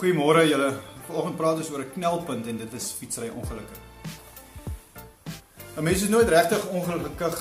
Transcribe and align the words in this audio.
Goeiemôre 0.00 0.46
julle. 0.48 0.70
Vanoggend 1.04 1.36
praat 1.36 1.58
ons 1.60 1.70
oor 1.70 1.82
'n 1.84 1.92
knelpunt 1.92 2.46
en 2.48 2.56
dit 2.56 2.72
is 2.72 2.86
fietsry 2.98 3.28
ongelukke. 3.28 3.76
'n 5.76 5.82
Mens 5.84 6.02
is 6.02 6.08
nooit 6.08 6.28
regtig 6.28 6.68
ongelukkig 6.68 7.36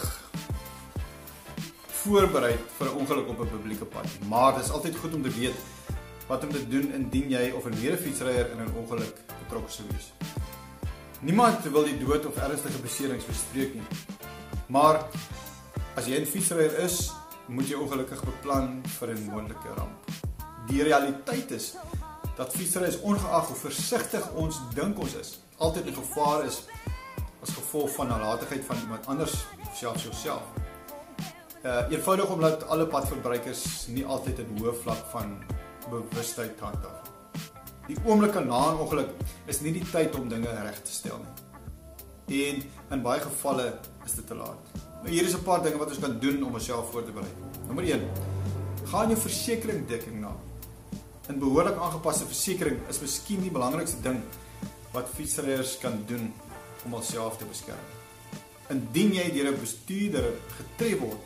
voorberei 2.01 2.57
vir 2.77 2.87
'n 2.87 2.97
ongeluk 2.99 3.27
op 3.29 3.39
'n 3.39 3.49
publieke 3.55 3.85
pad 3.85 4.03
nie, 4.03 4.27
maar 4.27 4.55
dit 4.55 4.63
is 4.63 4.71
altyd 4.71 4.95
goed 4.95 5.13
om 5.13 5.23
te 5.23 5.29
weet 5.39 5.55
wat 6.27 6.43
om 6.43 6.51
te 6.51 6.67
doen 6.67 6.93
indien 6.93 7.30
jy 7.30 7.52
of 7.55 7.66
'n 7.66 7.80
mede-fietsryer 7.82 8.52
in 8.52 8.60
'n 8.60 8.76
ongeluk 8.76 9.16
betrokke 9.44 9.71
sou 9.71 9.88
wees. 9.91 10.12
Niemand 11.21 11.64
wil 11.64 11.84
die 11.84 11.98
dood 11.98 12.26
of 12.26 12.36
ernstige 12.36 12.82
beserings 12.82 13.26
bespreek 13.26 13.73
nie. 13.73 13.88
Maar 14.68 15.07
as 15.96 16.05
jy 16.05 16.20
'n 16.20 16.26
fietsryer 16.26 16.80
is, 16.80 17.12
moet 17.48 17.68
jy 17.68 17.76
ongelukkig 17.76 18.23
beplan 18.23 18.82
vir 19.00 19.10
'n 19.10 19.30
moontlike 19.32 19.70
ramp. 19.76 20.12
Die 20.68 20.84
realiteit 20.84 21.52
is 21.52 21.76
dat 22.39 22.53
fietsry 22.55 22.87
is 22.87 22.99
ongeag 23.03 23.48
hoe 23.48 23.55
versigtig 23.55 24.29
ons 24.39 24.61
dink 24.71 24.99
ons 25.03 25.16
is, 25.20 25.34
altyd 25.57 25.89
in 25.91 25.97
gevaar 25.97 26.45
is 26.47 26.61
as 27.43 27.52
gevolg 27.52 27.91
van 27.97 28.07
nalatigheid 28.13 28.63
van 28.67 28.80
iemand 28.80 29.07
anders 29.11 29.34
selfs 29.75 30.05
jouself. 30.07 30.45
Uh 31.67 31.83
eenvoudig 31.91 32.31
omdat 32.31 32.63
alle 32.71 32.88
padverbruikers 32.88 33.88
nie 33.91 34.05
altyd 34.05 34.39
'n 34.39 34.55
hoë 34.55 34.73
vlak 34.83 35.03
van 35.11 35.35
bewustheid 35.89 36.59
handhaaf. 36.59 37.11
Die 37.88 37.99
oomblik 38.05 38.33
na 38.33 38.71
'n 38.71 38.80
ongeluk 38.88 39.11
is 39.45 39.59
nie 39.59 39.73
die 39.73 39.89
tyd 39.91 40.16
om 40.16 40.30
dinge 40.30 40.47
reg 40.63 40.81
te 40.81 40.91
stel 40.91 41.19
nie. 41.19 42.47
En 42.52 42.63
in 42.89 43.02
baie 43.02 43.19
gevalle 43.19 43.73
is 44.05 44.13
dit 44.13 44.27
te 44.27 44.35
laat. 44.35 44.63
Nou 45.03 45.09
hier 45.09 45.25
is 45.25 45.35
'n 45.35 45.44
paar 45.44 45.63
dinge 45.63 45.77
wat 45.77 45.89
ons 45.89 45.99
kan 45.99 46.19
doen 46.19 46.44
om 46.44 46.53
onsself 46.53 46.91
voor 46.91 47.03
te 47.03 47.11
berei. 47.11 47.33
Nommer 47.67 47.83
1. 47.83 48.09
Gaan 48.85 49.09
jou 49.09 49.19
versekeringdekking 49.19 50.21
na. 50.21 50.31
'n 51.29 51.38
behoorlik 51.38 51.77
aangepaste 51.77 52.25
versekerings 52.25 52.89
is 52.89 52.99
miskien 53.03 53.41
die 53.45 53.53
belangrikste 53.53 54.01
ding 54.01 54.17
wat 54.95 55.11
fietsryers 55.13 55.75
kan 55.77 55.99
doen 56.09 56.31
om 56.86 56.95
hulself 56.97 57.38
te 57.38 57.45
beskerm. 57.45 57.83
Indien 58.73 59.13
jy 59.13 59.27
deur 59.36 59.52
'n 59.52 59.59
bestuurder 59.61 60.31
getref 60.58 60.99
word, 60.99 61.21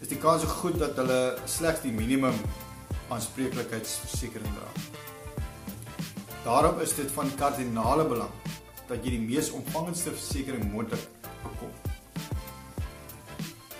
is 0.00 0.08
die 0.08 0.20
kans 0.20 0.44
goed 0.44 0.78
dat 0.78 0.96
hulle 1.00 1.38
slegs 1.46 1.80
die 1.80 1.92
minimum 1.92 2.36
aanspreeklikheidsversekering 3.08 4.52
dra. 4.58 4.70
Daarom 6.44 6.80
is 6.80 6.94
dit 6.94 7.10
van 7.10 7.34
kardinale 7.36 8.04
belang 8.04 8.34
dat 8.88 9.04
jy 9.04 9.10
die 9.10 9.24
mees 9.24 9.50
omvangendste 9.50 10.10
versekering 10.10 10.72
moontlik 10.72 11.08
bekom. 11.42 11.72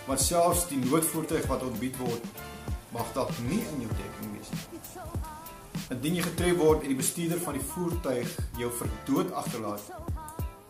Want 0.06 0.20
selfs 0.20 0.68
die 0.68 0.80
noodvoertuig 0.80 1.46
wat 1.46 1.62
ontbied 1.62 1.96
word, 1.96 2.24
mag 2.92 3.12
dalk 3.12 3.32
nie 3.48 3.60
in 3.60 3.84
jou 3.84 3.92
dekking 3.92 4.36
wees 4.36 4.50
nie. 4.50 5.17
Indien 5.88 6.18
jy 6.18 6.22
getref 6.26 6.58
word 6.60 6.82
en 6.84 6.92
die 6.92 6.98
bestuurder 6.98 7.38
van 7.40 7.54
die 7.56 7.64
voertuig 7.64 8.32
jou 8.60 8.68
vir 8.80 8.90
dood 9.08 9.30
agterlaat, 9.40 9.86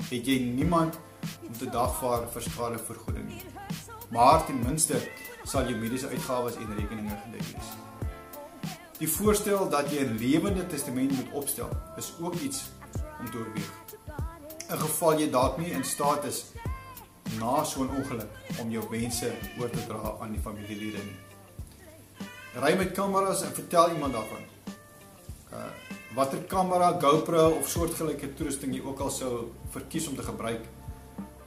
het 0.07 0.29
jy 0.31 0.37
niemand 0.47 0.99
om 1.43 1.57
te 1.59 1.67
dagvaar 1.75 2.29
vir 2.31 2.45
skadevergoeding 2.45 3.25
nie. 3.27 3.41
Maar 4.15 4.45
ten 4.47 4.61
minste 4.63 5.01
sal 5.43 5.67
jou 5.67 5.75
mediese 5.81 6.11
uitgawes 6.13 6.61
en 6.63 6.71
rekeninge 6.77 7.17
gedek 7.25 7.49
wees. 7.51 7.73
Die 9.01 9.09
voorstel 9.11 9.67
dat 9.71 9.91
jy 9.91 10.05
'n 10.07 10.19
lewende 10.23 10.67
testament 10.67 11.11
moet 11.11 11.33
opstel, 11.33 11.71
is 11.97 12.13
ook 12.21 12.35
iets 12.35 12.71
om 13.21 13.31
te 13.31 13.39
oorweeg. 13.39 13.73
In 14.71 14.79
geval 14.79 15.19
jy 15.19 15.31
dalk 15.31 15.59
nie 15.59 15.71
in 15.71 15.85
staat 15.85 16.25
is 16.25 16.45
na 17.41 17.65
so 17.65 17.83
'n 17.83 17.91
ongeluk 17.91 18.31
om 18.61 18.71
jou 18.71 18.85
wense 18.91 19.33
oor 19.59 19.71
te 19.71 19.87
dra 19.87 20.15
aan 20.21 20.33
die 20.33 20.41
familielede 20.41 21.03
nie. 21.05 21.19
Ry 22.55 22.77
met 22.77 22.93
kameras 22.93 23.43
en 23.43 23.53
vertel 23.53 23.91
iemand 23.91 24.13
daarvan 24.13 24.58
uh 25.53 25.71
watter 26.17 26.41
kamera, 26.49 26.97
GoPro 27.01 27.59
of 27.61 27.69
soortgelyke 27.69 28.33
toerusting 28.35 28.73
jy 28.75 28.81
ook 28.83 29.01
al 29.05 29.11
sou 29.13 29.33
verkies 29.75 30.09
om 30.09 30.17
te 30.17 30.25
gebruik, 30.25 30.65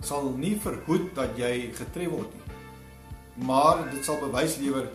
sal 0.05 0.29
nie 0.37 0.53
verhoed 0.61 1.09
dat 1.17 1.33
jy 1.39 1.71
getref 1.75 2.13
word 2.13 2.35
nie. 2.37 2.59
Maar 3.49 3.81
dit 3.89 4.05
sal 4.05 4.21
bewys 4.21 4.59
lewer 4.61 4.87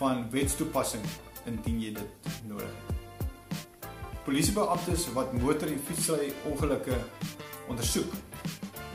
van 0.00 0.24
wetstoepassing 0.32 1.04
indien 1.46 1.82
jy 1.84 1.92
dit 2.00 2.32
nodig 2.48 2.72
het. 2.72 2.96
Polisiebeamptes 4.24 5.06
wat 5.16 5.36
motor 5.36 5.70
en 5.72 5.80
fietsry 5.84 6.32
ongelukke 6.50 6.96
ondersoek, 7.68 8.12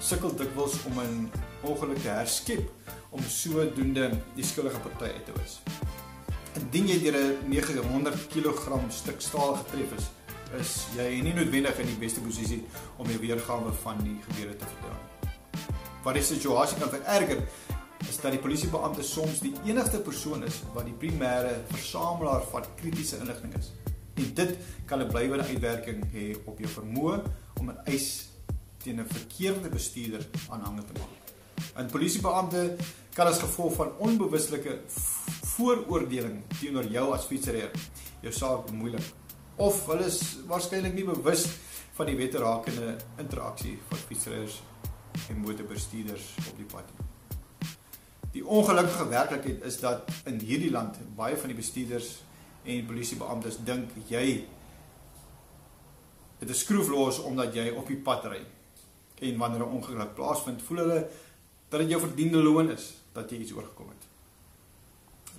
sukkel 0.03 0.35
dikwels 0.37 0.77
om 0.89 0.99
'n 0.99 1.31
ongeluk 1.63 2.01
te 2.01 2.09
herskep 2.09 2.69
om 3.09 3.21
sodoende 3.21 4.11
die 4.35 4.45
skuldige 4.45 4.79
party 4.79 5.13
uit 5.15 5.25
te 5.25 5.33
wys. 5.37 5.82
Indien 6.53 6.87
jy 6.87 6.99
deur 7.01 7.15
'n 7.17 7.49
900 7.49 8.27
kg 8.29 8.79
stuk 8.89 9.21
staal 9.21 9.55
getref 9.55 9.93
is, 9.97 10.05
is 10.59 10.71
jy 10.97 11.21
nie 11.25 11.33
noodwendig 11.33 11.79
in 11.79 11.87
die 11.87 11.97
beste 11.97 12.21
posisie 12.21 12.61
om 12.97 13.07
die 13.07 13.17
weergawe 13.17 13.71
van 13.83 13.97
die 14.03 14.19
gebeure 14.27 14.55
te 14.55 14.65
vertel. 14.65 15.31
Wat 16.03 16.13
die 16.13 16.23
situasie 16.23 16.77
kan 16.77 16.89
vererger, 16.89 17.41
is 18.09 18.19
dat 18.21 18.35
die 18.35 18.41
polisiebeampte 18.41 19.03
soms 19.03 19.39
die 19.39 19.53
enigste 19.65 19.99
persoon 19.99 20.43
is 20.43 20.61
wat 20.75 20.85
die 20.85 20.93
primêre 20.93 21.55
versamelaar 21.71 22.43
van 22.51 22.67
kritiese 22.75 23.17
inligting 23.17 23.55
is. 23.57 23.71
En 24.13 24.33
dit 24.33 24.57
kan 24.85 25.01
'n 25.01 25.09
blywende 25.09 25.47
uitwerking 25.47 26.05
hê 26.13 26.37
op 26.45 26.59
jou 26.59 26.69
vermoë 26.69 27.23
om 27.59 27.69
'n 27.69 27.81
eis 27.85 28.29
teen 28.83 28.99
'n 28.99 29.07
verkeerde 29.07 29.69
bestuurder 29.69 30.27
aanhangig 30.49 30.85
te 30.85 30.99
maak. 30.99 31.23
'n 31.77 31.89
Polisiebeampte 31.89 32.75
kan 33.13 33.27
as 33.27 33.39
gevolg 33.39 33.73
van 33.73 33.97
onbewuslike 33.97 34.79
vooroordeling 35.55 36.41
teenoor 36.59 36.87
jou 36.91 37.13
as 37.13 37.27
fietsryer 37.29 37.71
jou 38.23 38.33
saak 38.33 38.65
bemoeilik 38.69 39.05
of 39.61 39.85
hulle 39.91 40.05
is 40.09 40.19
waarskynlik 40.49 40.95
nie 40.97 41.05
bewus 41.05 41.45
van 41.97 42.09
die 42.09 42.17
wette 42.17 42.41
rakende 42.41 42.95
interaksie 43.21 43.75
van 43.89 44.05
fietsryers 44.07 44.61
en 45.29 45.41
motorbestuurders 45.43 46.31
op 46.49 46.57
die 46.57 46.69
pad 46.69 46.89
nie. 46.89 47.09
Die 48.33 48.45
ongelukkige 48.45 49.05
werklikheid 49.11 49.65
is 49.69 49.77
dat 49.79 50.09
in 50.25 50.39
hierdie 50.41 50.71
land 50.73 50.97
baie 51.17 51.37
van 51.37 51.53
die 51.53 51.57
bestuurders 51.59 52.15
en 52.63 52.87
polisiebeamptes 52.89 53.59
dink 53.67 53.93
jy 54.09 54.25
dit 56.39 56.49
is 56.49 56.63
skroeflos 56.65 57.21
omdat 57.23 57.53
jy 57.55 57.69
op 57.77 57.87
die 57.87 57.99
pad 58.01 58.25
ry. 58.31 58.41
En 59.23 59.37
wanneer 59.37 59.61
'n 59.63 59.75
ongeluk 59.77 60.15
plaasvind, 60.15 60.61
voel 60.61 60.77
hulle 60.77 61.07
dat 61.69 61.79
dit 61.79 61.89
jou 61.89 62.01
verdiende 62.01 62.43
loon 62.43 62.71
is 62.71 62.93
dat 63.13 63.29
jy 63.29 63.37
iets 63.37 63.53
oorgekom 63.53 63.89
het. 63.89 64.12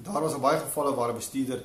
Daar 0.02 0.20
was 0.22 0.40
baie 0.40 0.58
gevalle 0.58 0.94
waar 0.94 1.10
'n 1.12 1.16
bestuurder 1.16 1.64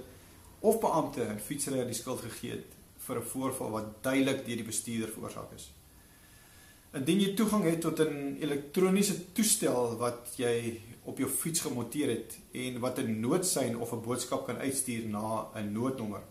of 0.59 0.79
beampte 0.79 1.23
'n 1.23 1.40
fietsryer 1.40 1.85
die 1.85 1.94
skuld 1.94 2.22
gegee 2.22 2.51
het 2.51 2.66
vir 2.97 3.17
'n 3.17 3.25
voorval 3.25 3.69
wat 3.69 4.03
duidelik 4.03 4.45
deur 4.45 4.56
die 4.56 4.72
bestuurder 4.72 5.09
veroorsaak 5.09 5.51
is. 5.56 5.72
Indien 6.94 7.19
jy 7.19 7.34
toegang 7.34 7.63
het 7.63 7.81
tot 7.81 8.00
'n 8.00 8.38
elektroniese 8.41 9.31
toestel 9.31 9.97
wat 9.97 10.34
jy 10.35 10.81
op 11.03 11.17
jou 11.17 11.29
fiets 11.29 11.59
gemonteer 11.59 12.09
het 12.09 12.38
en 12.51 12.79
wat 12.79 13.00
'n 13.00 13.19
noodsein 13.19 13.78
of 13.78 13.94
'n 13.94 14.01
boodskap 14.01 14.46
kan 14.46 14.57
uitstuur 14.57 15.07
na 15.07 15.47
'n 15.56 15.72
noodnommer, 15.72 16.22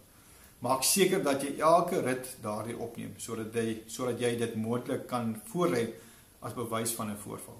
maak 0.58 0.82
seker 0.82 1.22
dat 1.22 1.42
jy 1.42 1.58
elke 1.58 2.00
rit 2.00 2.36
daardie 2.40 2.78
opneem 2.78 3.14
sodat 3.16 3.54
jy 3.54 3.82
sodat 3.86 4.20
jy 4.20 4.36
dit 4.36 4.54
moontlik 4.54 5.06
kan 5.06 5.42
voorlê 5.44 5.88
as 6.40 6.54
bewys 6.54 6.92
van 6.92 7.10
'n 7.10 7.16
voorval. 7.16 7.58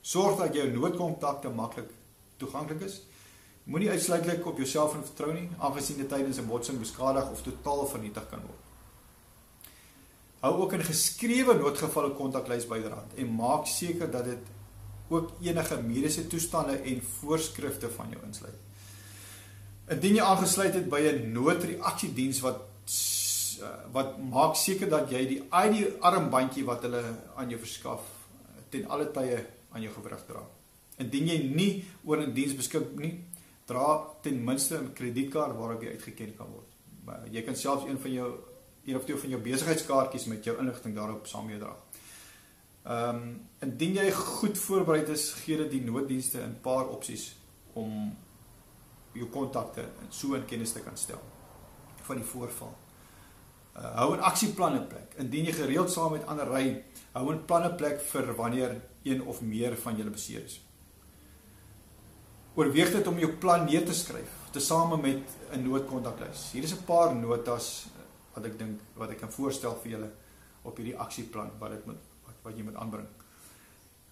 Sorg 0.00 0.38
dat 0.38 0.54
jou 0.54 0.70
noodkontakte 0.70 1.48
maklik 1.48 1.90
toeganklik 2.38 2.80
is. 2.86 3.00
Moenie 3.68 3.90
uitsluitlik 3.90 4.46
op 4.46 4.56
jouself 4.56 4.94
vertrou 4.96 5.32
nie, 5.34 5.48
aangesien 5.58 5.98
dit 6.00 6.08
tydens 6.08 6.38
'n 6.38 6.46
botsing 6.48 6.78
beskadig 6.78 7.30
of 7.30 7.42
totaal 7.42 7.86
vernietig 7.86 8.28
kan 8.30 8.40
word. 8.40 8.62
Hou 10.40 10.54
ook 10.62 10.72
'n 10.72 10.84
geskrewe 10.84 11.54
noodgevalle 11.54 12.14
kontaklys 12.14 12.66
byderhand 12.66 13.14
en 13.14 13.34
maak 13.34 13.66
seker 13.66 14.10
dat 14.10 14.24
dit 14.24 14.38
ook 15.08 15.30
enige 15.40 15.82
mediese 15.82 16.26
toestande 16.26 16.76
en 16.76 17.02
voorskrifte 17.02 17.90
van 17.90 18.10
jou 18.10 18.24
insluit. 18.26 18.60
Indien 19.88 20.14
jy 20.14 20.22
aangesluit 20.22 20.74
het 20.74 20.88
by 20.88 21.00
'n 21.00 21.32
noodreaksiediens 21.32 22.40
wat 22.40 22.60
wat 23.92 24.18
maak 24.18 24.54
seker 24.54 24.88
dat 24.88 25.10
jy 25.10 25.26
die 25.26 25.40
ID 25.64 26.00
armbandjie 26.00 26.64
wat 26.64 26.82
hulle 26.82 27.02
aan 27.36 27.50
jou 27.50 27.58
verskaf 27.60 28.00
ten 28.68 28.86
alle 28.88 29.10
tye 29.10 29.46
aan 29.72 29.82
jou 29.82 29.92
gewrig 29.94 30.24
dra. 30.26 30.57
Indien 30.98 31.26
jy 31.26 31.38
nie 31.54 31.84
oor 32.04 32.22
'n 32.22 32.34
diens 32.34 32.54
beskik 32.56 32.94
nie, 32.98 33.24
dra 33.66 34.14
ten 34.22 34.44
minste 34.44 34.78
'n 34.78 34.92
kredietkaart 34.92 35.56
waarop 35.56 35.82
jy 35.82 35.90
uitgeken 35.90 36.36
kan 36.36 36.46
word. 36.50 36.66
Jy 37.32 37.42
kan 37.42 37.56
selfs 37.56 37.84
een 37.88 37.98
van 37.98 38.12
jou 38.12 38.30
een 38.84 38.96
of 38.96 39.04
twee 39.04 39.16
van 39.16 39.28
jou 39.28 39.42
besigheidskaartjies 39.42 40.24
met 40.24 40.44
jou 40.44 40.58
inligting 40.58 40.94
daarop 40.94 41.26
saam 41.26 41.46
meedra. 41.46 41.76
Ehm 42.84 43.16
um, 43.16 43.40
indien 43.60 43.94
jy 43.94 44.10
goed 44.12 44.58
voorberei 44.58 45.02
is, 45.12 45.32
gee 45.32 45.56
dit 45.56 45.70
die 45.70 45.84
nooddienste 45.84 46.40
'n 46.40 46.60
paar 46.62 46.88
opsies 46.88 47.36
om 47.72 48.16
jou 49.12 49.28
kontakte 49.28 49.84
so 50.08 50.34
in 50.34 50.44
kennis 50.44 50.72
te 50.72 50.80
kan 50.80 50.96
stel 50.96 51.20
van 52.02 52.16
die 52.16 52.24
voorval. 52.24 52.76
Uh, 53.76 53.94
hou 53.94 54.16
'n 54.16 54.20
aksieplan 54.20 54.74
in 54.74 54.86
plek. 54.86 55.14
Indien 55.16 55.44
jy 55.44 55.52
gereeld 55.52 55.90
saam 55.90 56.12
met 56.12 56.26
ander 56.26 56.48
ry, 56.48 56.84
hou 57.12 57.32
'n 57.32 57.44
plan 57.44 57.70
in 57.70 57.76
plek 57.76 58.00
vir 58.00 58.34
wanneer 58.34 58.80
een 59.02 59.22
of 59.22 59.40
meer 59.40 59.76
van 59.76 59.96
julle 59.96 60.10
beseer 60.10 60.44
is. 60.44 60.60
Oorweeg 62.58 62.90
dit 62.90 63.06
om 63.06 63.18
jou 63.22 63.28
plan 63.38 63.62
neer 63.68 63.84
te 63.86 63.94
skryf, 63.94 64.30
te 64.48 64.58
tesame 64.58 64.96
met 64.98 65.22
'n 65.54 65.62
noodkontaklys. 65.62 66.50
Hier 66.52 66.64
is 66.64 66.72
'n 66.72 66.84
paar 66.84 67.14
notas 67.14 67.86
wat 68.34 68.44
ek 68.44 68.58
dink 68.58 68.80
wat 68.94 69.10
ek 69.10 69.20
kan 69.20 69.30
voorstel 69.30 69.78
vir 69.82 69.90
julle 69.90 70.10
op 70.62 70.76
hierdie 70.76 70.96
aksieplan 70.96 71.50
wat 71.58 71.70
dit 71.70 71.86
moet 71.86 72.00
wat, 72.26 72.34
wat 72.42 72.56
jy 72.56 72.64
moet 72.64 72.74
aanbring. 72.74 73.06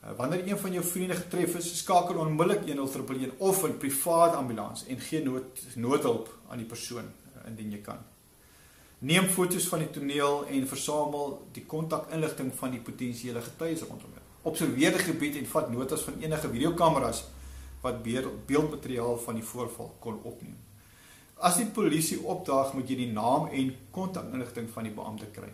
Uh, 0.04 0.10
wanneer 0.16 0.46
een 0.46 0.58
van 0.58 0.72
jou 0.72 0.84
vriende 0.84 1.14
getref 1.14 1.54
is, 1.56 1.78
skakel 1.78 2.18
onmiddellik 2.18 2.66
1011 2.66 3.38
of 3.38 3.64
'n 3.64 3.78
privaat 3.78 4.34
ambulans 4.34 4.86
en 4.86 5.00
gee 5.00 5.22
nood 5.22 5.66
noodhulp 5.74 6.28
aan 6.48 6.58
die 6.58 6.66
persoon 6.66 7.04
uh, 7.04 7.48
indien 7.48 7.70
jy 7.70 7.80
kan. 7.80 7.98
Neem 8.98 9.24
foto's 9.24 9.68
van 9.68 9.78
die 9.78 9.90
toneel 9.90 10.46
en 10.46 10.68
versamel 10.68 11.48
die 11.52 11.64
kontakinligting 11.66 12.54
van 12.54 12.70
die 12.70 12.80
potensiële 12.80 13.40
getuies 13.40 13.80
rondom 13.80 14.10
jou. 14.14 14.22
Observeer 14.42 14.90
die 14.92 15.04
gebied 15.12 15.36
en 15.36 15.46
vat 15.46 15.70
notas 15.70 16.02
van 16.02 16.14
enige 16.20 16.48
videokameras 16.48 17.24
wat 17.82 18.02
beeldmateriaal 18.46 19.18
van 19.18 19.34
die 19.34 19.44
voorval 19.44 19.92
kon 20.00 20.20
opneem. 20.22 20.56
As 21.36 21.58
die 21.60 21.68
polisie 21.68 22.22
opdaag, 22.24 22.72
moet 22.72 22.88
jy 22.88 22.96
die 22.96 23.12
naam 23.12 23.50
en 23.52 23.74
kontakinligting 23.92 24.70
van 24.72 24.88
die 24.88 24.94
beampte 24.96 25.28
kry. 25.34 25.50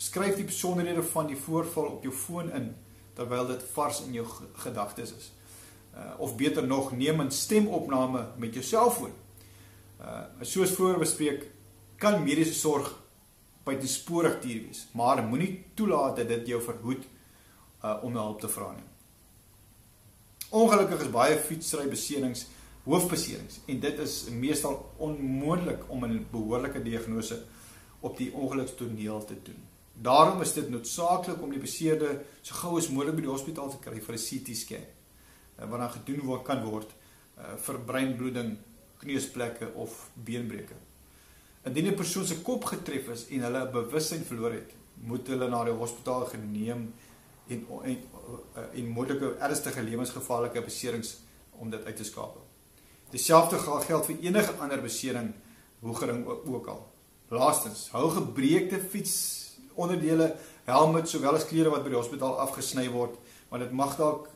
Skryf 0.00 0.38
die 0.38 0.48
besonderhede 0.48 1.02
van 1.12 1.28
die 1.28 1.36
voorval 1.36 1.90
op 1.98 2.06
jou 2.06 2.14
foon 2.14 2.50
in 2.56 2.72
terwyl 3.14 3.46
dit 3.46 3.62
vars 3.74 4.00
in 4.06 4.16
jou 4.16 4.24
gedagtes 4.64 5.12
is. 5.14 5.30
Uh, 5.94 6.16
of 6.18 6.34
beter 6.36 6.66
nog, 6.66 6.90
neem 6.96 7.20
'n 7.22 7.30
stemopname 7.30 8.26
met 8.36 8.54
jou 8.54 8.64
selfoon. 8.64 9.12
Uh 10.00 10.24
soos 10.40 10.70
voor 10.70 10.98
bespreek, 10.98 11.46
kan 11.96 12.22
mediese 12.22 12.54
sorg 12.54 13.02
buitensporig 13.64 14.40
duur 14.40 14.62
wees, 14.66 14.88
maar 14.92 15.22
moenie 15.22 15.64
toelaat 15.74 16.16
dat 16.16 16.28
dit 16.28 16.46
jou 16.46 16.62
verhoed 16.62 17.04
uh 17.84 18.02
om 18.02 18.16
hulp 18.16 18.40
te 18.40 18.48
vra 18.48 18.72
nie. 18.72 18.93
Ongelukkig 20.54 21.00
is 21.02 21.10
baie 21.10 21.34
fietsry 21.42 21.88
beserings 21.90 22.44
hoofbeserings 22.84 23.56
en 23.66 23.78
dit 23.82 24.00
is 24.04 24.12
meestal 24.30 24.76
onmoontlik 25.02 25.88
om 25.90 26.04
'n 26.04 26.26
behoorlike 26.30 26.82
diagnose 26.82 27.42
op 28.00 28.16
die 28.16 28.32
ongelukstoneel 28.32 29.24
te 29.24 29.36
doen. 29.42 29.60
Daarom 29.94 30.40
is 30.40 30.52
dit 30.52 30.68
noodsaaklik 30.68 31.42
om 31.42 31.50
die 31.50 31.60
beseerde 31.60 32.24
so 32.42 32.54
gou 32.54 32.76
as 32.78 32.88
moontlik 32.88 33.16
by 33.16 33.22
die 33.22 33.30
hospitaal 33.30 33.70
te 33.70 33.80
kry 33.80 34.00
vir 34.00 34.14
'n 34.14 34.26
CT 34.26 34.56
scan 34.56 34.84
uh, 35.58 35.70
wat 35.70 35.80
dan 35.80 35.90
gedoen 35.90 36.22
word 36.26 36.44
kan 36.44 36.62
word 36.64 36.90
uh, 37.38 37.56
vir 37.56 37.78
breinbloeding, 37.78 38.56
kneusplekke 38.98 39.72
of 39.74 40.10
beenbreuke. 40.14 40.76
Indien 41.64 41.86
'n 41.86 41.96
persoon 41.96 42.26
se 42.26 42.42
kop 42.42 42.64
getref 42.64 43.08
is 43.08 43.26
en 43.28 43.40
hulle 43.40 43.70
bewussyn 43.72 44.24
verloor 44.24 44.52
het, 44.52 44.70
moet 44.94 45.26
hulle 45.26 45.48
na 45.48 45.64
die 45.64 45.74
hospitaal 45.74 46.26
geneem 46.26 46.92
en 47.48 47.66
en, 47.84 47.98
en 48.72 48.88
moontlike 48.88 49.34
ernstige 49.38 49.82
lewensgevaarlike 49.82 50.62
beserings 50.64 51.16
om 51.60 51.70
dit 51.70 51.84
uit 51.84 51.96
te 51.96 52.04
skakel. 52.04 52.42
Dieselfde 53.10 53.58
geld 53.58 54.06
vir 54.06 54.22
enige 54.26 54.56
ander 54.58 54.82
besering 54.82 55.32
hoe 55.84 55.94
gering 55.96 56.24
ook 56.26 56.66
al. 56.66 56.82
Laastens, 57.28 57.88
hou 57.92 58.08
gebreekte 58.10 58.80
fiets 58.80 59.14
onderdele, 59.74 60.32
helmets 60.64 61.12
sowel 61.12 61.36
as 61.38 61.46
klere 61.48 61.70
wat 61.72 61.84
by 61.84 61.92
die 61.92 61.98
hospitaal 61.98 62.38
afgesny 62.44 62.86
word, 62.92 63.16
want 63.50 63.64
dit 63.64 63.72
mag 63.76 63.96
dalk 63.98 64.28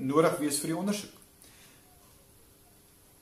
nodig 0.00 0.36
wees 0.40 0.58
vir 0.62 0.72
die 0.72 0.78
ondersoek. 0.80 1.16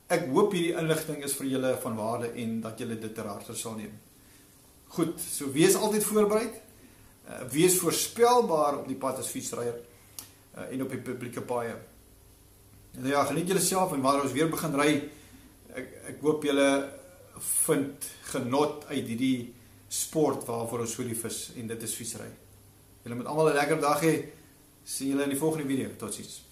Ek 0.09 0.25
hoop 0.33 0.55
hierdie 0.57 0.77
inligting 0.81 1.21
is 1.27 1.35
vir 1.37 1.51
julle 1.51 1.75
van 1.83 1.99
waarde 1.99 2.31
en 2.41 2.61
dat 2.65 2.81
julle 2.81 2.97
dit 3.01 3.13
ter 3.15 3.29
harte 3.29 3.57
sal 3.59 3.77
neem. 3.77 3.93
Goed, 4.97 5.19
so 5.21 5.51
wees 5.53 5.77
altyd 5.77 6.07
voorbereid. 6.09 6.55
Uh, 7.29 7.43
wees 7.53 7.77
voorspelbaar 7.79 8.79
op 8.79 8.87
die 8.89 8.97
pad 8.97 9.19
as 9.21 9.29
fietsryer 9.29 9.77
uh, 9.77 10.65
en 10.73 10.83
op 10.83 10.91
die 10.95 11.01
publieke 11.05 11.43
paaie. 11.45 11.75
Nou 12.97 13.13
ja, 13.13 13.25
geniet 13.29 13.51
julle 13.53 13.61
self 13.61 13.93
en 13.93 14.01
wanneer 14.01 14.25
ons 14.25 14.33
weer 14.33 14.49
begin 14.49 14.79
ry, 14.81 14.95
ek 15.77 15.93
ek 16.15 16.25
hoop 16.25 16.47
julle 16.49 16.69
vind 17.67 18.09
genot 18.33 18.89
uit 18.89 19.05
hierdie 19.05 19.53
sport 19.93 20.47
waarvoor 20.49 20.87
ons 20.87 20.97
so 20.97 21.05
lief 21.05 21.25
is 21.29 21.45
en 21.61 21.69
dit 21.69 21.85
is 21.85 21.95
fietsry. 22.01 22.31
Julle 23.05 23.21
moet 23.21 23.29
almal 23.31 23.53
'n 23.53 23.61
lekker 23.61 23.81
dag 23.81 24.03
hê. 24.03 24.15
Sien 24.85 25.13
julle 25.13 25.29
in 25.29 25.37
die 25.37 25.39
volgende 25.39 25.69
video. 25.69 25.89
Totsiens. 25.97 26.48